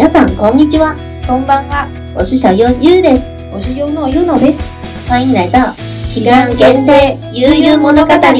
[0.00, 1.86] 皆さんこんにちは，こんばんは。
[2.16, 3.28] 我是小优优です。
[3.52, 4.62] 我是 Yuno Yuno です。
[5.06, 5.74] 欢迎来到
[6.14, 8.08] 期間限定悠々物語。
[8.08, 8.32] ね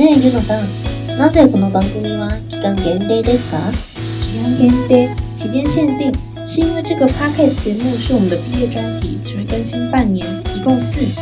[0.00, 0.66] えゆのさん、
[1.16, 3.58] なぜこの番組は期間限定ですか？
[4.20, 6.12] 期間限定，期间限定，
[6.44, 11.14] 是因为这个 podcast 节目是我们的毕业专题，只会更新半年，一共四集。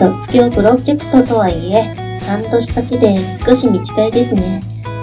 [0.00, 1.94] 卒業プロジェクトとはいえ、
[2.26, 4.60] 半年だけで少し短いですね。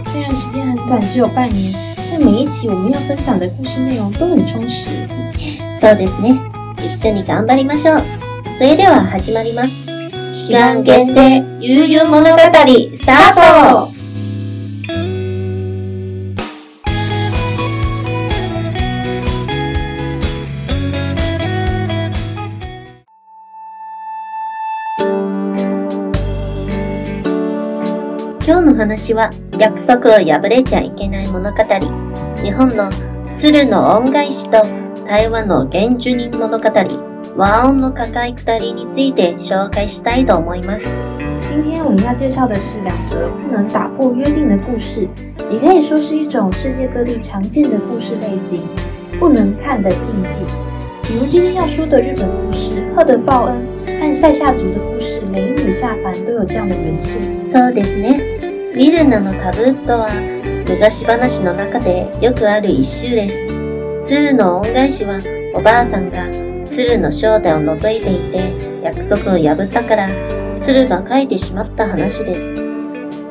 [0.08, 1.74] 虽然时间很短，只有半年，
[2.12, 4.88] 但每一集我们要分享的故事内容都很充实。
[5.80, 6.40] そうですね。
[6.78, 8.02] 一緒に頑張りましょう。
[8.58, 9.80] それでは始まります。
[10.48, 14.00] 期間限定悠々物語スタート
[28.50, 32.09] 今日の話は約束を破れちゃいけない物語。
[32.42, 32.90] 日本の
[33.36, 34.64] 鶴の恩返しと
[35.06, 36.70] 台湾の原住民物語、
[37.36, 40.88] 和音の抱え下りについて紹介したいと思います。
[41.42, 45.08] 今天我们要介绍的是两则不能打破约定的故事，
[45.50, 48.62] 也可以说是一种世界各地常见的故事类型——
[49.20, 50.46] 不能看的禁忌。
[51.04, 53.62] 比如今天要说的日本故事《赫德报恩》
[54.00, 57.20] 和塞夏族的故事《雷女下凡》都有这样的元素。
[57.44, 58.22] そうですね。
[58.72, 60.08] ウィルナのカブットは
[60.70, 63.48] 昔話の中でよくある一周です。
[64.08, 65.20] 鶴の恩返しは
[65.56, 66.30] おばあさんが
[66.64, 68.54] 鶴の正体を覗いていて
[68.84, 70.08] 約束を破ったから
[70.62, 72.54] 鶴が書いてしまった話です。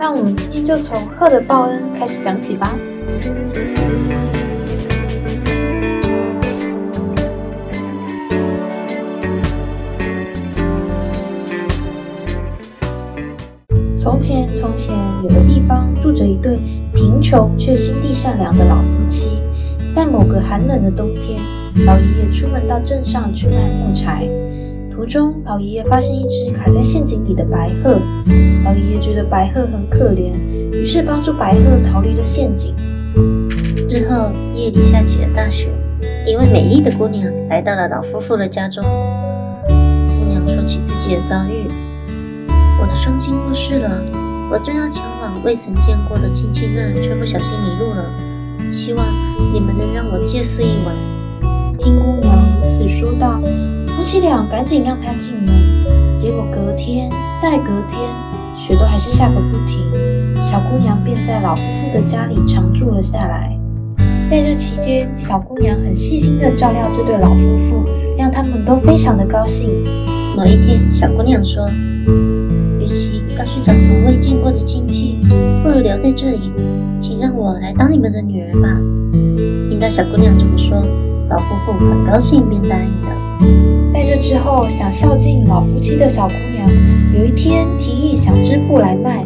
[0.00, 2.76] 那我们今天就从《赫德报恩》开始讲起吧。
[13.96, 16.58] 从前，从前有个地方住着一对
[16.98, 19.38] 贫穷却心地善良的老夫妻。
[19.92, 21.38] 在某个寒冷的冬天，
[21.86, 24.28] 老爷爷出门到镇上去卖木柴。
[24.90, 28.00] 途中，老爷爷发现一只卡在陷阱里的白鹤。
[28.64, 30.32] 老爷爷觉得白鹤很可怜，
[30.72, 32.74] 于是帮助白鹤逃离了陷阱。
[33.88, 35.68] 日后夜里下起了大雪，
[36.26, 38.82] 一位美丽的姑娘来到了老夫妇的家中。
[39.68, 41.68] 姑娘说起自己的遭遇
[42.82, 44.02] ：“我的双亲过世了，
[44.50, 48.04] 我正要前往未曾见过的亲戚那，却不小心迷路了。
[48.72, 49.04] 希望
[49.52, 50.94] 你们能让我借宿一晚。”
[51.78, 53.40] 听姑娘如此说道，
[53.88, 55.54] 夫妻俩赶紧让她进门。
[56.16, 57.10] 结果隔天，
[57.40, 58.00] 再隔天，
[58.56, 59.78] 雪都还是下个不停。
[60.40, 63.56] 小姑娘便在老夫妇的家里常住了下来。
[64.28, 67.84] 在这期间，小姑娘很细心地照料这对老夫妇，
[68.18, 69.70] 让他们都非常的高兴。
[70.36, 71.68] 某一天，小姑娘说
[73.38, 75.18] ：“要去找从未见过的亲戚，
[75.62, 76.50] 不如留在这里，
[77.00, 78.76] 请让我来当你们的女儿吧。”
[79.70, 80.76] 听到小姑娘这么说，
[81.30, 83.90] 老夫妇很高兴，便答应了。
[83.92, 86.68] 在这之后，想孝敬老夫妻的小姑娘，
[87.16, 89.24] 有一天提议想织布来卖。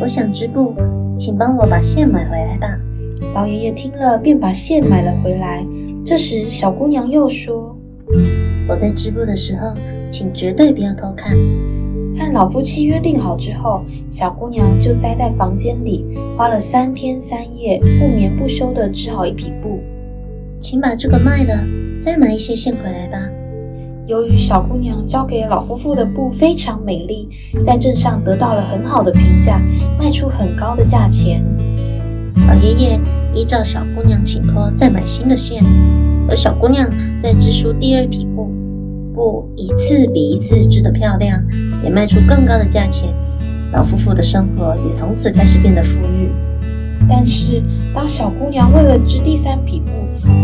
[0.00, 0.74] 我想织布，
[1.18, 2.78] 请帮我把线买回来吧。
[3.34, 5.64] 老爷爷听了，便把线买了回来。
[6.04, 7.76] 这时，小姑娘又说
[8.66, 9.74] ：“我在织布的时候，
[10.10, 11.36] 请绝对不要偷看。”
[12.18, 16.04] 和老夫妻约定好之后，小姑娘就待在房间里，
[16.36, 19.80] 花了三天三夜，不眠不休地织好一匹布。
[20.60, 21.66] 请把这个卖了，
[22.04, 23.18] 再买一些线回来吧。
[24.06, 27.28] 由于小姑娘交给老夫妇的布非常美丽，
[27.64, 29.60] 在镇上得到了很好的评价，
[29.98, 31.44] 卖出很高的价钱。
[32.46, 33.00] 老爷爷
[33.34, 35.64] 依照小姑娘请托，再买新的线，
[36.28, 36.88] 而小姑娘
[37.22, 38.50] 在织出第二匹布，
[39.14, 41.40] 布一次比一次织得漂亮，
[41.84, 43.14] 也卖出更高的价钱。
[43.72, 46.30] 老夫妇的生活也从此开始变得富裕。
[47.08, 47.62] 但是，
[47.94, 49.90] 当小姑娘为了织第三匹布，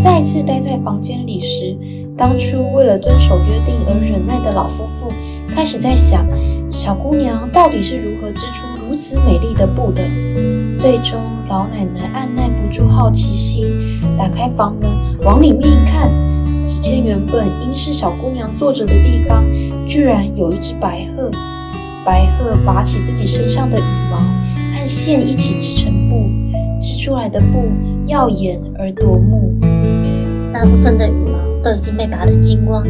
[0.03, 1.77] 再次待在房间里时，
[2.17, 5.11] 当初为了遵守约定而忍耐的老夫妇
[5.49, 6.27] 开始在想，
[6.71, 10.03] 小姑娘到底是如何织出如此美丽的布的。
[10.77, 11.19] 最终，
[11.49, 13.65] 老奶奶按耐不住好奇心，
[14.19, 14.91] 打开房门
[15.23, 16.11] 往里面一看，
[16.71, 19.45] 只见原本应是小姑娘坐着的地方，
[19.89, 21.29] 居然有一只白鹤。
[22.05, 24.19] 白鹤拔起自己身上的羽毛
[24.73, 26.31] 和线一起织成布，
[26.81, 27.73] 织出来的布
[28.07, 29.53] 耀眼而夺目。
[30.53, 32.85] 大部分的羽毛都已经被拔得精光。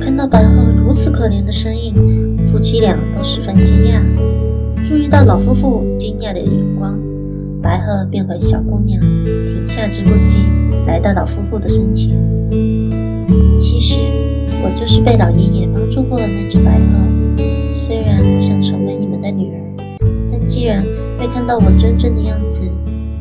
[0.00, 4.00] 看到白鹤如此可怜的身影，夫妻俩都十分惊讶。
[4.88, 6.48] 注意到老夫妇惊讶的眼
[6.78, 6.96] 光，
[7.60, 10.46] 白鹤便回小姑娘，停下织布机，
[10.86, 12.16] 来到老夫妇的身前。
[13.80, 13.94] 其实
[14.60, 17.44] 我就是被老爷爷帮助过的那只白鹤。
[17.72, 20.00] 虽然我想成为你们的女儿，
[20.32, 20.82] 但既然
[21.16, 22.68] 会看到我真正的样子，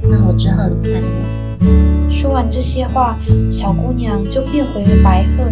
[0.01, 2.09] 那我只好离开了。
[2.09, 3.19] 说完这些话，
[3.51, 5.43] 小姑娘就变回了白鹤，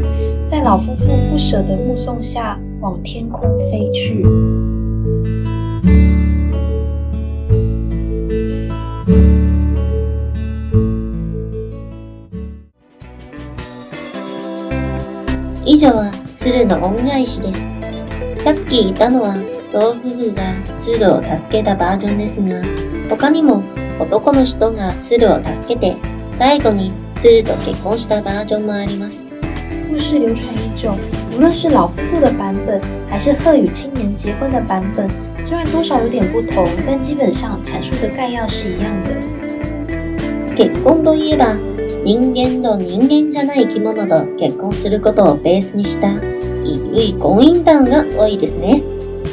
[0.47, 4.25] 在老夫妇不舍的目送下，往天空飞去。
[15.75, 17.59] 以上は鶴の恩返しです。
[18.45, 19.35] さっき言ったのは
[19.73, 20.41] 老夫婦が
[20.79, 22.63] 鶴を助けたバージョンですが、
[23.09, 23.61] 他にも
[23.99, 25.97] 男の人が鶴を助けて
[26.29, 29.25] 最後に鶴と結婚したバージョンもあります。
[29.91, 30.95] 故事流传已久，
[31.35, 32.79] 无论是老夫妇的版本，
[33.09, 35.09] 还是鹤与青年结婚的版本，
[35.45, 39.11] 虽然多少有点不同，但基本上阐述的概要是一样的。
[40.55, 41.57] 結婚といえば、
[42.05, 48.83] 人間と人間じゃない生き物と結婚することをベースにした、いるい婚姻談が多いですね。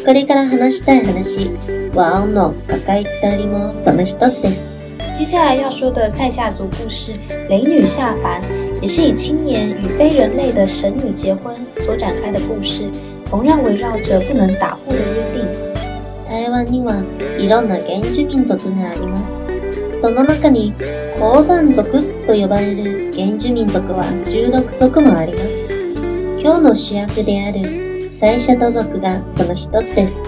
[0.07, 1.51] これから話したい話、
[1.95, 4.65] 和音の赤い二人もその一つです。
[5.13, 7.13] 接下来要说的塞夏族故事
[7.51, 8.41] 《雷女下凡》，
[8.81, 11.55] 也是以青年与非人类的神女结婚
[11.85, 12.89] 所展开的故事，
[13.29, 15.05] 同样围绕着不能打破的约
[15.35, 15.45] 定。
[16.27, 17.05] 台湾には
[17.39, 19.35] いろんな原住民族があります。
[20.03, 20.75] その中に
[21.17, 25.57] 鉱山族と呼ばれる原住民族は16族もあります。
[26.41, 30.21] 今日の主役であるサイシャト族がその一つです。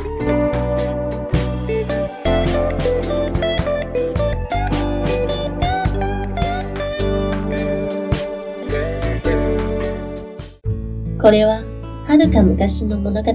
[11.18, 11.64] これは
[12.06, 13.32] 遥か昔の物語。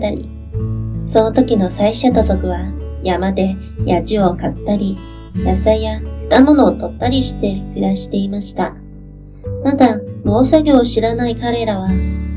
[1.03, 2.59] その時のサイシャト族は
[3.03, 4.97] 山で野獣を狩ったり、
[5.35, 8.75] 野菜や果物を取ったりして暮らしていました。
[9.63, 11.89] まだ農作業を知らない彼らは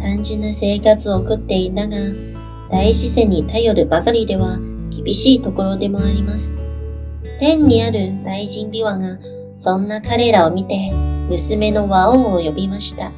[0.02, 1.96] 単純な生活を送っていたが、
[2.70, 4.58] 大自然に頼るばかりでは
[4.90, 6.60] 厳しいところでもあります。
[7.38, 9.18] 天にある大神琵琶が
[9.56, 10.90] そんな彼らを見て
[11.28, 13.12] 娘の和王を呼びました。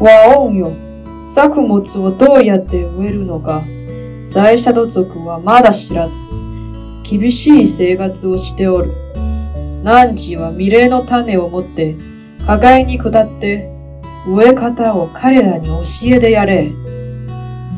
[0.00, 0.72] ワオンよ、
[1.24, 3.62] 作物をどうやって植えるのか、
[4.22, 6.14] サイシャド族はまだ知らず、
[7.04, 9.01] 厳しい生活をしておる。
[9.82, 11.96] 汝はミレーの種を持って、
[12.46, 13.68] 課外に下って、
[14.26, 16.72] 植え方を彼らに教えてやれ。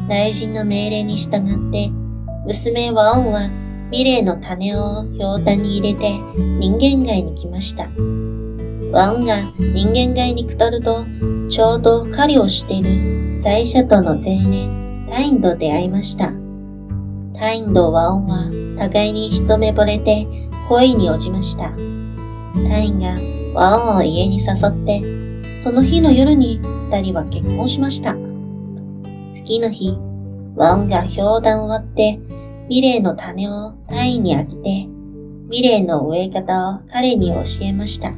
[0.08, 1.90] 大臣の命令に従って、
[2.46, 3.48] 娘ワオンは
[3.90, 6.10] ミレーの種を氷炭に入れて
[6.58, 7.84] 人間街に来ました。
[8.92, 11.06] ワオンが人間街に来ると、
[11.48, 16.32] ちょうど狩りをしているサイシャトの青年、タインと出会いました。
[17.34, 20.26] タインとワオンは互いに一目惚れて
[20.69, 21.70] 恋に落ちました。
[22.69, 23.16] タインが
[23.55, 25.02] ワオを家に誘って、
[25.62, 28.16] その日の夜に二人は結婚しました。
[29.32, 29.96] 次の日、
[30.56, 32.19] ワオが氷弾を割って、
[32.69, 34.87] ミレーの種をタインにあげて、
[35.49, 38.12] ミレーの植え方を彼に教えました。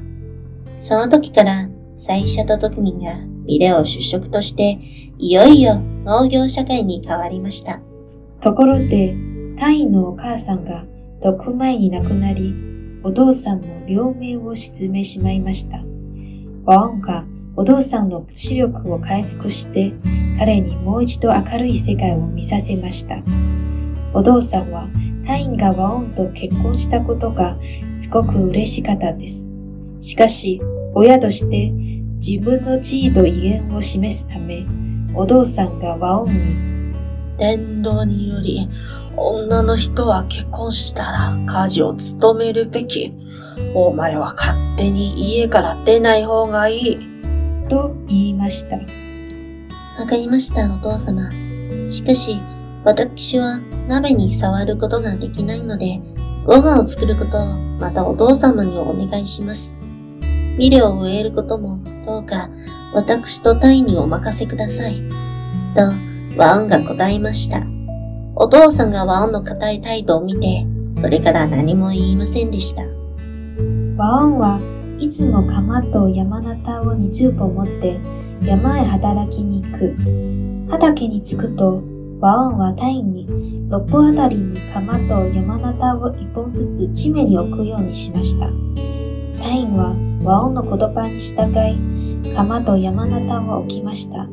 [0.79, 4.79] その時から、サイシャト族民がミレーを主食として、
[5.19, 7.81] いよいよ農業社会に変わりました。
[8.41, 9.17] ところで、
[9.59, 10.85] タインのお母さんが
[11.21, 12.55] 毒前に亡くなり、
[13.03, 15.83] お父さんも両目を沈めしまいました。
[16.65, 17.25] ワオンが
[17.55, 19.93] お父さんの視力を回復して、
[20.39, 23.23] 彼にもう一度明るい世界を見させました。
[24.13, 24.89] お父さんは
[25.27, 27.57] タインがワオンと結婚したことが
[27.97, 29.51] すごく嬉しかったです。
[30.01, 30.61] しかし、
[30.95, 31.71] 親として
[32.21, 34.67] 自分の地位と威厳を示すため、
[35.15, 36.76] お父さんがワオンに
[37.39, 38.69] 伝道により、
[39.17, 43.13] 女の人は結婚したら家事を務めるべき。
[43.75, 46.99] お前は勝手に家から出ない方がいい。
[47.69, 48.77] と言いました。
[49.99, 51.31] わかりました、お父様。
[51.89, 52.39] しかし、
[52.85, 56.01] 私は鍋に触ることができないので、
[56.45, 59.75] ご飯を作ることをまたお父様にお願いします。
[60.59, 62.49] ミレを植えることもどうか
[62.95, 65.03] 私とタイにお任せください。
[65.75, 67.63] と、ワオンが答えました。
[68.35, 72.83] お父さんがワオンの固い態度を見て、それから何も言いませんでした。
[73.97, 74.61] ワオンは
[74.99, 77.99] いつも鎌と山ナタを20本持って
[78.43, 79.97] 山へ働きに行く。
[80.71, 81.83] 畑に着くと、
[82.21, 83.27] ワオンはタイに
[83.71, 88.51] 6本あたりに鎌と山ナタを1本ずつ地面に置くようにしました。
[89.43, 94.29] タインはワオンの言葉に従い、鎌と山ナタを置きました。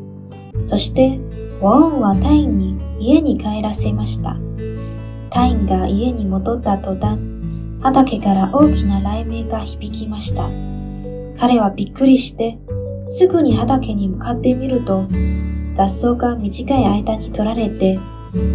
[0.64, 1.20] そして、
[1.62, 4.38] ワオンはタインに家に帰らせました。
[5.30, 7.20] タインが家に戻った途端、
[7.82, 10.50] 畑から大きな雷鳴が響きました。
[11.40, 12.58] 彼はびっくりして、
[13.06, 15.06] すぐに畑に向かってみると、
[15.76, 18.00] 雑草が短い間に取られて、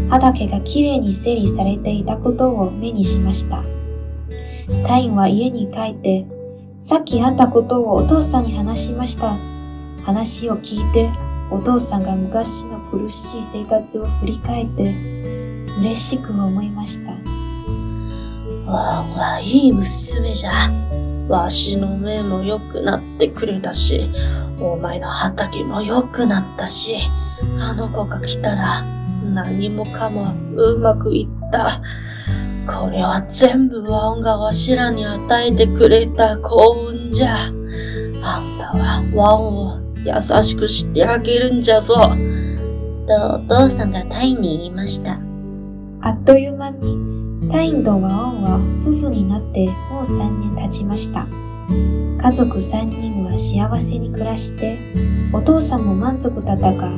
[0.09, 3.65] 畑がきれいに整理されていたことを目にしました。
[4.87, 6.27] タインは家に帰って、
[6.79, 9.37] さっきあったことをお父さんに話しました。
[10.05, 11.11] 話を聞いて、
[11.50, 14.95] お父さんが昔の苦しい生活を振り返って、
[15.81, 17.12] 嬉しく思いました。
[18.71, 20.50] ワンはいい娘じゃ。
[21.28, 24.11] わしの目も良くなってくれたし、
[24.61, 26.97] お前の畑も良くなったし、
[27.59, 28.83] あの子が来たら
[29.25, 31.81] 何もかもうまくいった。
[32.67, 37.37] これは全部ワンがわしらに与えてくれた幸運じゃ。
[37.37, 37.52] あん
[38.59, 41.95] たはワンを優しくしてあげるんじゃぞ。
[43.07, 45.19] とお父さんがタイに言いました。
[46.00, 51.26] あっという間に、タインとワオンは夫婦になってもう3年経ちました。
[52.21, 54.78] 家族3人は幸せに暮らして、
[55.33, 56.88] お父さんも満足だったが、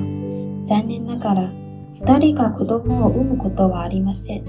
[0.64, 1.52] 残念ながら
[2.00, 4.44] 2人が子供を産むことはありません。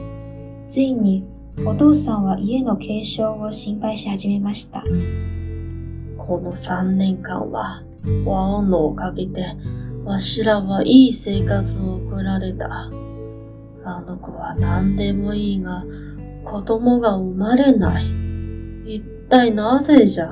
[0.68, 1.26] ついに
[1.66, 4.84] お父さんは家の継承を心配し始めました。
[6.18, 7.84] この3年間は、
[8.26, 9.46] ワンのおかげで、
[10.04, 12.92] わしらはいい生活を送られた。
[13.84, 15.86] あの子は何でもいいが、
[16.44, 18.06] 子供が生まれない。
[18.86, 20.28] 一体なぜじゃ？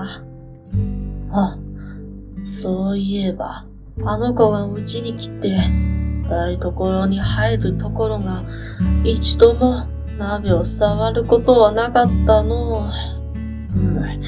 [1.31, 1.57] あ、
[2.43, 3.65] そういえば、
[4.03, 5.55] あの子がうちに来て、
[6.29, 8.43] 台所に入るところが、
[9.03, 9.85] 一度も
[10.17, 12.89] 鍋を触ることはなかったの。
[13.75, 14.19] うん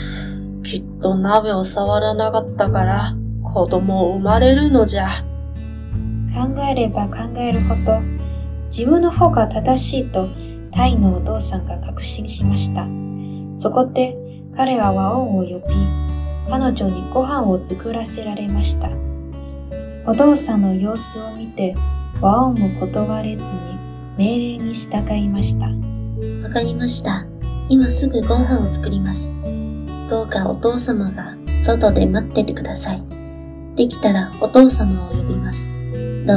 [0.64, 3.16] きっと鍋を触らなかったから
[3.54, 5.10] 子供生まれるのじゃ。
[6.34, 8.00] 考えれば考えるほど、
[8.68, 10.30] 自分の方が正しいと
[10.72, 12.88] タイのお父さんが確信しました。
[13.58, 14.16] そこで
[14.56, 15.76] 彼はワオンを呼び、
[16.50, 18.90] 彼女にご飯を作らせられました。
[20.10, 21.76] お父さんの様子を見て、
[22.22, 23.60] ワオンも断れずに
[24.18, 25.66] 命令に従いました。
[26.42, 27.26] わかりました。
[27.68, 29.30] 今すぐご飯を作ります。
[30.10, 33.21] どうかお父様が外で待っててください。
[33.76, 35.66] できたらお父様を呼びます。
[36.26, 36.34] と、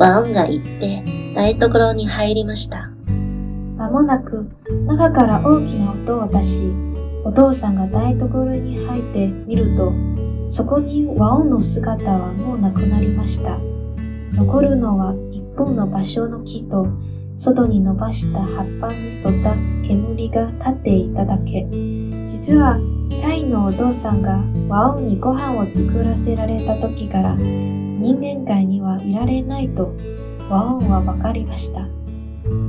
[0.00, 1.02] ワオンが言って
[1.34, 2.90] 台所に入りました。
[3.76, 4.48] まもなく
[4.86, 6.70] 中から大きな音を出し、
[7.24, 9.92] お父さんが台所に入ってみると、
[10.48, 13.58] そこにワオンの姿はもうなくなりました。
[14.34, 16.86] 残るのは一本の芭蕉の木と、
[17.36, 19.54] 外に伸ばした葉っぱに沿った
[19.86, 21.66] 煙が立っていただけ。
[22.26, 22.78] 実は、
[23.22, 29.94] タイのお父さんがワオにご飯を作らせられた時から、人間界にはいられないと
[30.48, 31.86] ワオは分かりました。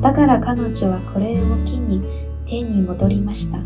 [0.02, 2.02] だから彼女はこれを機に
[2.46, 3.60] 天に戻りました。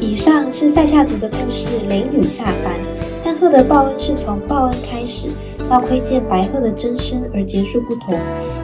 [0.00, 2.78] 以上是塞夏族的故事《雷女下凡》，
[3.24, 5.28] 但鹤的报恩是从报恩开始，
[5.68, 8.18] 到窥见白鹤的真身而结束不同。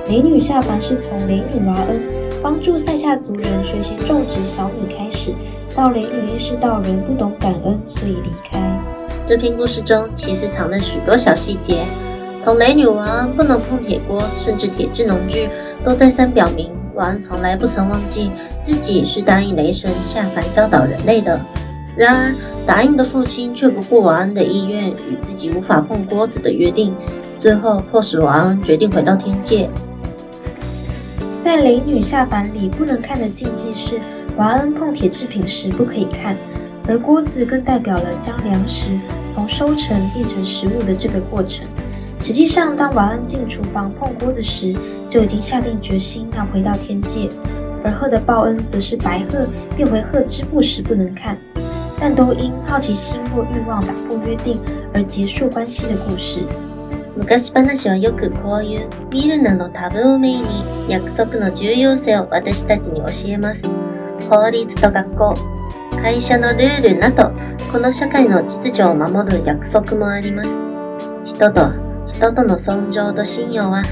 [0.09, 2.01] 雷女下凡是从雷女娃恩
[2.43, 5.33] 帮助塞夏族人学习种植小米开始，
[5.75, 8.59] 到雷女意识到人不懂感恩，所以离开。
[9.29, 11.85] 这篇故事中其实藏了许多小细节，
[12.45, 15.49] 从雷女王恩不能碰铁锅，甚至铁制农具，
[15.83, 18.31] 都再三表明王安从来不曾忘记
[18.63, 21.41] 自己是答应雷神下凡教导人类的。
[21.97, 22.35] 然而，
[22.67, 26.93] 答应的父亲却不顾王恩的意愿与自己无法碰锅子的约定，
[27.39, 29.71] 最后迫使王恩决定回到天界。
[31.41, 34.01] 在雷女下凡里不能看的禁忌是，
[34.37, 36.37] 娃恩碰铁制品时不可以看，
[36.89, 38.91] 而锅子更代表了将粮食
[39.33, 41.65] 从收成变成食物的这个过程。
[42.21, 44.75] 实际上，当娃恩进厨房碰锅子时，
[45.09, 47.29] 就已经下定决心要回到天界。
[47.85, 49.47] 而鹤的报恩则是白鹤
[49.77, 51.39] 变回鹤织布时不能看，
[51.99, 54.61] 但都因好奇心或欲望打破约定
[54.93, 56.41] 而结束关系的故事。
[57.17, 63.63] 昔話はよくこういう見るなのタブーをメインに約束の重要性を私たちに教えます。
[64.29, 65.35] 法律と学校、
[66.03, 67.31] 会社のルールなど、
[67.73, 70.63] この社会の秩序を守る約束もあります。
[71.25, 71.71] 人と
[72.07, 73.83] 人との尊重と信用は、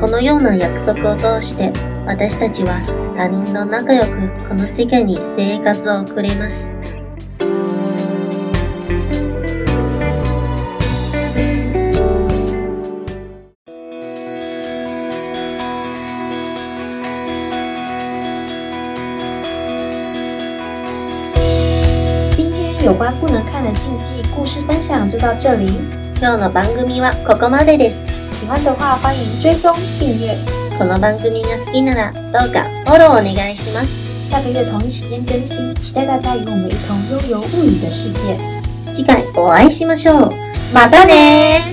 [0.00, 1.72] このような約束を通して
[2.06, 2.72] 私たちは
[3.16, 6.68] 他人と仲良くこの世界に生活を送れます。
[22.92, 25.80] 有关不能看的禁忌故事分享就到这里。
[26.20, 28.04] 今日の番組はここまでです。
[28.38, 30.36] 喜欢的话，欢迎追踪订阅。
[30.78, 33.92] この番組が好きならどうかフォローお願いします。
[34.28, 38.36] 下个月同一时间更新，期待大家与我们一同悠游物语的世界。
[38.92, 40.30] 次回お会いしましょう。
[40.74, 41.71] またね